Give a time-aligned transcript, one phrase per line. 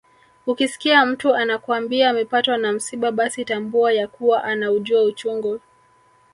[0.47, 5.61] Ukisikia mtu anakwambia amepatwa na msiba basi tambua ya kuwa anaujua uchungu